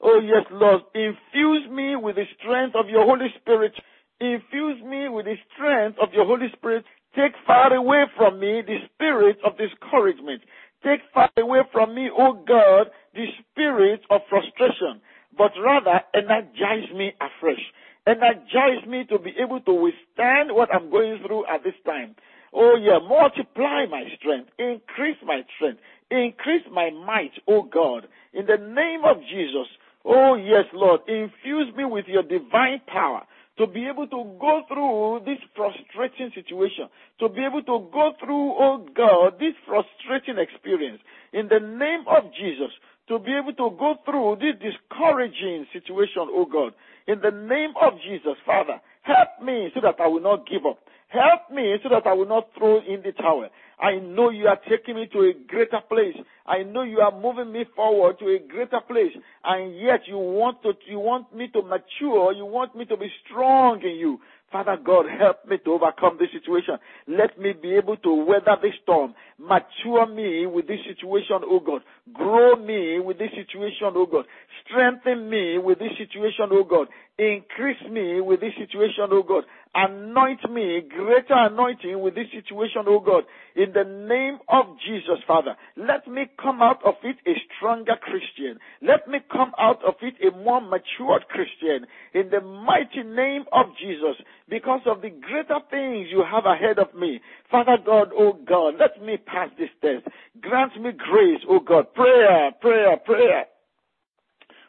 [0.00, 0.82] Oh yes, Lord.
[0.94, 3.72] Infuse me with the strength of your Holy Spirit.
[4.20, 8.78] Infuse me with the strength of your Holy Spirit Take far away from me the
[8.94, 10.42] spirit of discouragement.
[10.82, 15.00] Take far away from me, O God, the spirit of frustration,
[15.36, 17.62] but rather energize me afresh.
[18.06, 22.16] Energize me to be able to withstand what I'm going through at this time.
[22.52, 25.80] Oh yeah, multiply my strength, increase my strength,
[26.10, 29.68] increase my might, oh God, in the name of Jesus.
[30.04, 33.22] Oh yes, Lord, infuse me with your divine power
[33.58, 36.88] to be able to go through this frustrating situation,
[37.20, 41.00] to be able to go through, oh God, this frustrating experience
[41.32, 42.72] in the name of Jesus,
[43.12, 46.72] to be able to go through this discouraging situation, oh God,
[47.06, 50.78] in the name of Jesus, Father, help me so that I will not give up.
[51.08, 53.46] Help me so that I will not throw in the towel.
[53.78, 56.16] I know you are taking me to a greater place.
[56.46, 59.12] I know you are moving me forward to a greater place.
[59.44, 62.32] And yet you want to, you want me to mature.
[62.32, 64.20] You want me to be strong in you.
[64.52, 66.76] Father God, help me to overcome this situation.
[67.08, 69.14] Let me be able to weather this storm.
[69.38, 71.80] Mature me with this situation, oh God.
[72.12, 74.26] Grow me with this situation, oh God.
[74.68, 76.88] Strengthen me with this situation, oh God.
[77.18, 79.44] Increase me with this situation, oh God.
[79.74, 83.24] Anoint me, greater anointing with this situation, oh God.
[83.56, 88.58] In the name of Jesus, Father, let me come out of it a stronger Christian.
[88.82, 91.86] Let me come out of it a more matured Christian.
[92.12, 96.94] In the mighty name of Jesus, because of the greater things you have ahead of
[96.94, 97.20] me.
[97.50, 100.06] Father God, oh God, let me pass this test.
[100.42, 101.94] Grant me grace, oh God.
[101.94, 103.46] Prayer, prayer, prayer.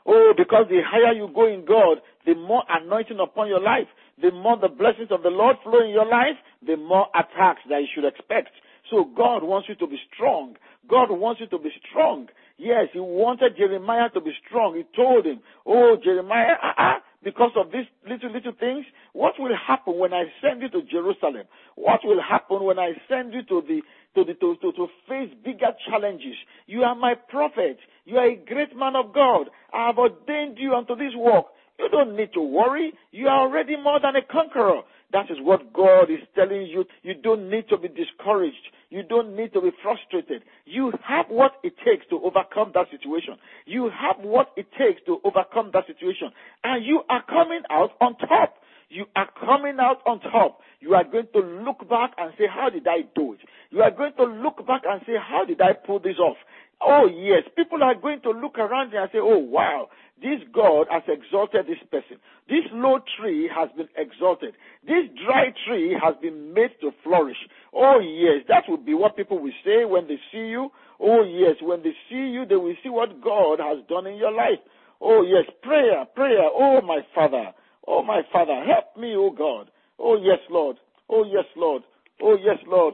[0.05, 3.87] Oh, because the higher you go in God, the more anointing upon your life,
[4.23, 7.81] the more the blessings of the Lord flow in your life, the more attacks that
[7.81, 8.49] you should expect.
[8.89, 10.55] So God wants you to be strong.
[10.89, 12.27] God wants you to be strong.
[12.57, 14.75] Yes, He wanted Jeremiah to be strong.
[14.75, 19.55] He told him, Oh, Jeremiah, ah, ah, because of these little, little things, what will
[19.55, 21.43] happen when I send you to Jerusalem?
[21.75, 23.81] What will happen when I send you to the,
[24.15, 26.35] to the, to, to, to face bigger challenges?
[26.67, 27.77] You are my prophet.
[28.05, 29.49] You are a great man of God.
[29.73, 31.45] I have ordained you unto this work.
[31.79, 32.93] You don't need to worry.
[33.11, 34.81] You are already more than a conqueror.
[35.11, 36.85] That is what God is telling you.
[37.03, 38.65] You don't need to be discouraged.
[38.89, 40.43] You don't need to be frustrated.
[40.65, 43.35] You have what it takes to overcome that situation.
[43.65, 46.29] You have what it takes to overcome that situation.
[46.63, 48.55] And you are coming out on top.
[48.89, 50.59] You are coming out on top.
[50.79, 53.39] You are going to look back and say, How did I do it?
[53.71, 56.37] You are going to look back and say, How did I pull this off?
[56.79, 57.43] Oh, yes.
[57.55, 59.89] People are going to look around and say, Oh, wow.
[60.23, 62.15] This God has exalted this person.
[62.47, 64.55] This low tree has been exalted.
[64.87, 67.35] This dry tree has been made to flourish.
[67.73, 68.45] Oh, yes.
[68.47, 70.71] That would be what people will say when they see you.
[71.01, 71.57] Oh, yes.
[71.61, 74.63] When they see you, they will see what God has done in your life.
[75.01, 75.43] Oh, yes.
[75.61, 76.47] Prayer, prayer.
[76.55, 77.51] Oh, my Father.
[77.85, 78.63] Oh, my Father.
[78.63, 79.69] Help me, oh God.
[79.99, 80.77] Oh, yes, Lord.
[81.09, 81.83] Oh, yes, Lord.
[82.21, 82.93] Oh, yes, Lord.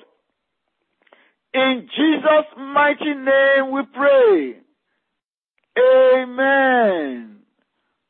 [1.54, 4.62] In Jesus' mighty name we pray.
[5.80, 7.38] Amen.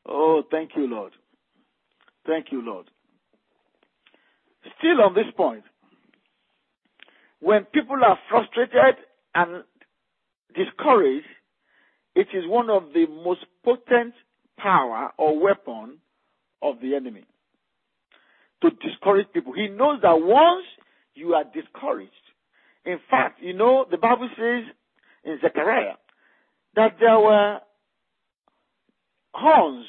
[0.06, 1.12] Oh, thank you, Lord.
[2.26, 2.86] Thank you, Lord.
[4.78, 5.64] Still on this point,
[7.40, 8.96] when people are frustrated
[9.34, 9.64] and
[10.54, 11.26] discouraged,
[12.14, 14.14] it is one of the most potent
[14.58, 15.98] power or weapon
[16.62, 17.24] of the enemy
[18.62, 19.52] to discourage people.
[19.52, 20.66] He knows that once
[21.14, 22.10] you are discouraged,
[22.84, 24.64] in fact, you know, the Bible says
[25.24, 25.94] in Zechariah
[26.76, 27.60] that there were
[29.32, 29.86] horns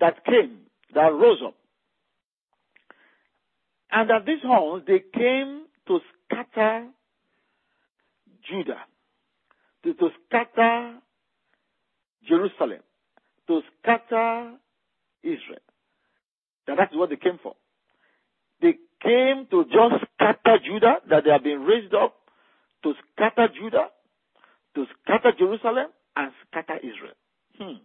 [0.00, 0.58] that came,
[0.94, 1.54] that rose up.
[3.90, 6.86] And that these horns, they came to scatter
[8.48, 8.80] Judah,
[9.84, 10.98] to, to scatter
[12.28, 12.80] Jerusalem,
[13.48, 14.52] to scatter
[15.22, 15.62] Israel.
[16.66, 17.54] That that's what they came for.
[18.60, 22.14] They came to just scatter Judah, that they have been raised up
[22.84, 23.88] to scatter Judah,
[24.74, 27.16] to scatter Jerusalem, and scatter Israel.
[27.58, 27.82] Hmm.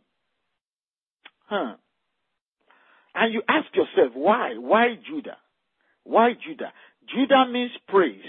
[1.47, 1.75] Huh.
[3.15, 4.55] And you ask yourself, why?
[4.57, 5.37] Why Judah?
[6.03, 6.71] Why Judah?
[7.13, 8.21] Judah means praise.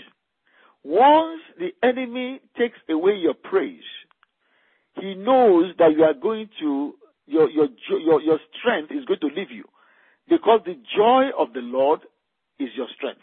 [0.82, 3.82] Once the enemy takes away your praise,
[5.00, 6.94] he knows that you are going to,
[7.26, 7.68] your, your,
[8.00, 9.64] your, your strength is going to leave you.
[10.28, 12.00] Because the joy of the Lord
[12.58, 13.20] is your strength.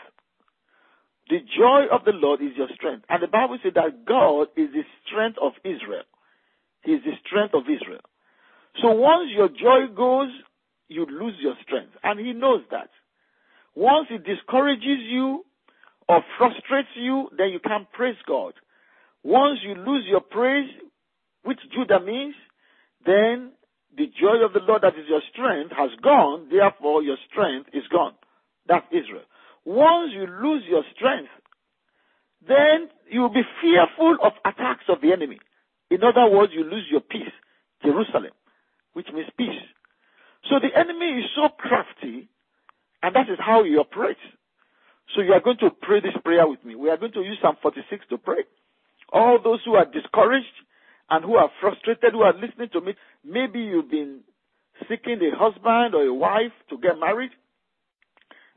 [1.30, 3.06] The joy of the Lord is your strength.
[3.10, 6.04] And the Bible says that God is the strength of Israel.
[6.86, 8.02] Is the strength of Israel.
[8.82, 10.30] So once your joy goes,
[10.88, 11.94] you lose your strength.
[12.04, 12.90] And he knows that.
[13.74, 15.44] Once it discourages you
[16.08, 18.54] or frustrates you, then you can't praise God.
[19.24, 20.70] Once you lose your praise,
[21.44, 22.36] which Judah means,
[23.06, 23.52] then
[23.98, 27.84] the joy of the Lord that is your strength has gone, therefore your strength is
[27.92, 28.14] gone.
[28.68, 29.26] That's Israel.
[29.66, 31.32] Once you lose your strength,
[32.48, 35.40] then you will be fearful of attacks of the enemy.
[35.92, 37.34] In other words, you lose your peace.
[37.86, 38.34] Jerusalem,
[38.94, 39.62] which means peace.
[40.50, 42.30] So the enemy is so crafty,
[43.02, 44.20] and that is how he operates.
[45.16, 46.76] So you are going to pray this prayer with me.
[46.76, 48.44] We are going to use Psalm 46 to pray.
[49.14, 50.46] All those who are discouraged
[51.10, 54.22] and who are frustrated, who are listening to me, maybe you've been
[54.90, 57.32] seeking a husband or a wife to get married,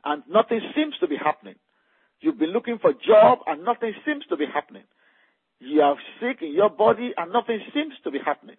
[0.03, 1.55] and nothing seems to be happening.
[2.21, 4.83] You've been looking for a job and nothing seems to be happening.
[5.59, 8.55] You are sick in your body and nothing seems to be happening.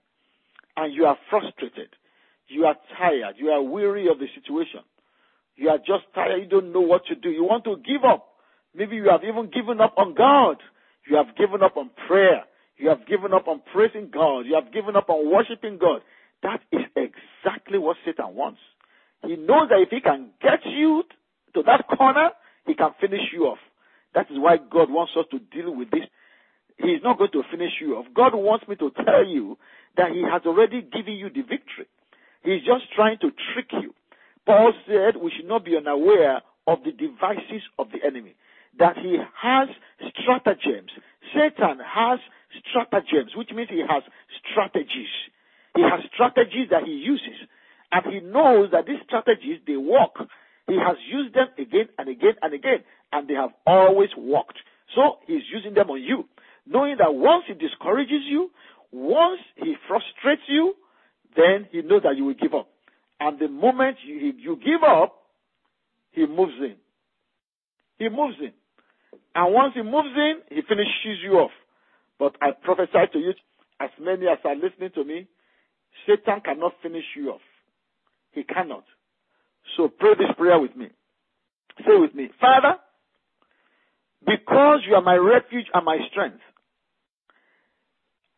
[0.76, 1.88] And you are frustrated.
[2.48, 3.36] You are tired.
[3.38, 4.80] You are weary of the situation.
[5.56, 6.40] You are just tired.
[6.42, 7.30] You don't know what to do.
[7.30, 8.28] You want to give up.
[8.74, 10.56] Maybe you have even given up on God.
[11.08, 12.44] You have given up on prayer.
[12.76, 14.46] You have given up on praising God.
[14.46, 16.00] You have given up on worshiping God.
[16.42, 18.60] That is exactly what Satan wants.
[19.22, 21.02] He knows that if he can get you
[21.54, 22.30] to that corner,
[22.66, 23.58] he can finish you off.
[24.14, 26.04] That is why God wants us to deal with this.
[26.82, 28.06] He is not going to finish you off.
[28.14, 29.58] God wants me to tell you
[29.96, 31.86] that He has already given you the victory.
[32.42, 33.94] He's just trying to trick you.
[34.46, 38.34] Paul said we should not be unaware of the devices of the enemy.
[38.78, 39.68] That he has
[40.22, 40.90] stratagems.
[41.34, 42.18] Satan has
[42.70, 44.02] stratagems, which means he has
[44.50, 45.12] strategies.
[45.74, 47.46] He has strategies that he uses.
[47.92, 50.16] And he knows that these strategies, they work.
[50.66, 54.58] He has used them again and again and again, and they have always worked.
[54.94, 56.24] So he's using them on you,
[56.66, 58.50] knowing that once he discourages you,
[58.92, 60.74] once he frustrates you,
[61.36, 62.68] then he knows that you will give up.
[63.20, 65.14] And the moment you, you give up,
[66.12, 66.76] he moves in.
[67.98, 68.52] He moves in.
[69.34, 71.52] And once he moves in, he finishes you off.
[72.18, 73.32] But I prophesy to you,
[73.78, 75.28] as many as are listening to me,
[76.06, 77.40] Satan cannot finish you off.
[78.32, 78.84] He cannot.
[79.76, 80.88] So pray this prayer with me.
[81.78, 82.74] Say with me, Father,
[84.26, 86.40] because you are my refuge and my strength,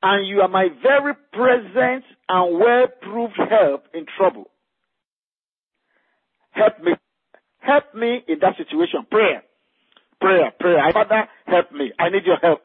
[0.02, 4.50] and you are my very present and well proved help in trouble.
[6.50, 6.92] Help me.
[7.60, 9.06] Help me in that situation.
[9.10, 9.42] Prayer.
[10.20, 10.52] Prayer.
[10.58, 10.92] Prayer.
[10.92, 11.92] Father, help me.
[11.98, 12.60] I need your help.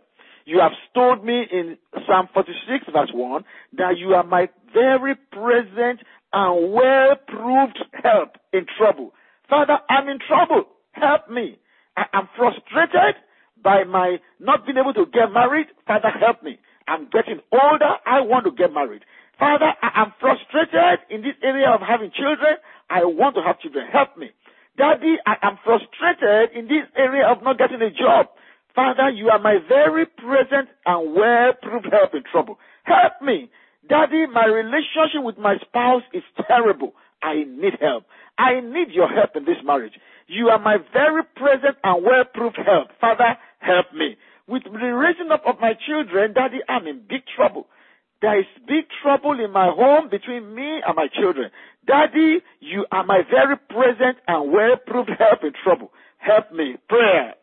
[0.45, 1.77] You have told me in
[2.07, 3.43] Psalm 46 verse 1
[3.77, 5.99] that you are my very present
[6.33, 9.13] and well proved help in trouble.
[9.49, 10.65] Father, I'm in trouble.
[10.91, 11.59] Help me.
[11.97, 13.15] I am frustrated
[13.63, 15.67] by my not being able to get married.
[15.85, 16.59] Father, help me.
[16.87, 17.93] I'm getting older.
[18.05, 19.03] I want to get married.
[19.39, 22.57] Father, I am frustrated in this area of having children.
[22.89, 23.87] I want to have children.
[23.91, 24.31] Help me.
[24.77, 28.27] Daddy, I am frustrated in this area of not getting a job.
[28.75, 32.59] Father, you are my very present and well-proved help in trouble.
[32.83, 33.49] Help me.
[33.89, 36.93] Daddy, my relationship with my spouse is terrible.
[37.23, 38.05] I need help.
[38.37, 39.93] I need your help in this marriage.
[40.27, 42.89] You are my very present and well-proved help.
[43.01, 44.15] Father, help me.
[44.47, 47.67] With the raising up of my children, Daddy, I'm in big trouble.
[48.21, 51.51] There is big trouble in my home between me and my children.
[51.85, 55.91] Daddy, you are my very present and well-proved help in trouble.
[56.17, 56.75] Help me.
[56.89, 57.35] Prayer.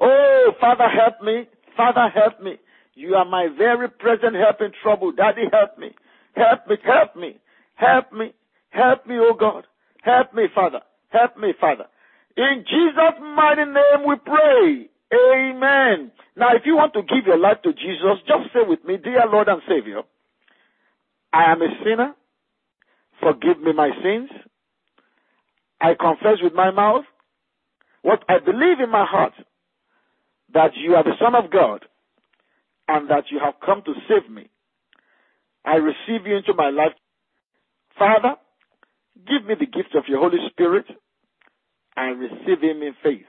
[0.00, 1.46] Oh, Father, help me.
[1.76, 2.56] Father, help me.
[2.94, 5.12] You are my very present help in trouble.
[5.12, 5.90] Daddy, help me.
[6.34, 7.38] Help me, help me.
[7.74, 8.32] Help me.
[8.70, 9.64] Help me, oh God.
[10.02, 10.80] Help me, Father.
[11.08, 11.84] Help me, Father.
[12.36, 14.88] In Jesus' mighty name we pray.
[15.12, 16.12] Amen.
[16.36, 19.26] Now, if you want to give your life to Jesus, just say with me, Dear
[19.30, 20.02] Lord and Savior,
[21.32, 22.14] I am a sinner.
[23.20, 24.30] Forgive me my sins.
[25.80, 27.04] I confess with my mouth
[28.02, 29.32] what I believe in my heart
[30.54, 31.84] that you are the Son of God
[32.86, 34.48] and that you have come to save me.
[35.64, 36.92] I receive you into my life.
[37.98, 38.36] Father,
[39.26, 40.86] give me the gift of your Holy Spirit
[41.96, 43.26] and receive him in faith.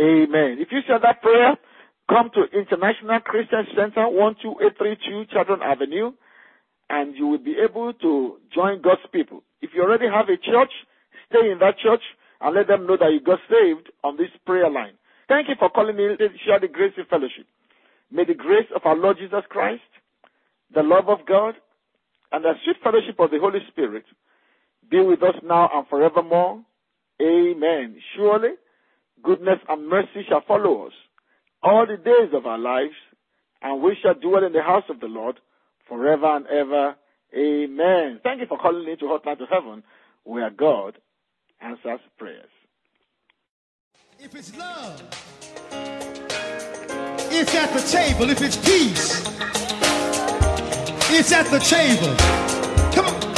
[0.00, 0.58] Amen.
[0.58, 1.56] If you said that prayer,
[2.08, 6.12] come to International Christian Center, 12832 Chadron Avenue,
[6.90, 9.42] and you will be able to join God's people.
[9.60, 10.72] If you already have a church,
[11.28, 12.02] stay in that church
[12.40, 14.94] and let them know that you got saved on this prayer line.
[15.28, 17.46] Thank you for calling me to share the grace in fellowship.
[18.10, 19.82] May the grace of our Lord Jesus Christ,
[20.74, 21.54] the love of God,
[22.32, 24.04] and the sweet fellowship of the Holy Spirit
[24.92, 26.62] be with us now and forevermore.
[27.20, 27.96] Amen.
[28.14, 28.50] Surely,
[29.22, 30.92] goodness and mercy shall follow us
[31.62, 32.94] all the days of our lives,
[33.62, 35.40] and we shall dwell in the house of the Lord
[35.88, 36.94] forever and ever.
[37.34, 38.20] Amen.
[38.22, 39.82] Thank you for calling into Hotline to Heaven,
[40.24, 40.98] where God
[41.62, 42.50] answers prayers.
[44.18, 45.02] If it's love,
[47.32, 48.30] it's at the table.
[48.30, 49.22] If it's peace,
[51.10, 53.31] it's at the table.